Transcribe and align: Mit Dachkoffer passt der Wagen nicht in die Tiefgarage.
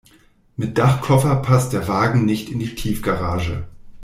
Mit 0.55 0.79
Dachkoffer 0.79 1.35
passt 1.43 1.73
der 1.73 1.87
Wagen 1.87 2.25
nicht 2.25 2.49
in 2.49 2.57
die 2.57 2.73
Tiefgarage. 2.73 3.67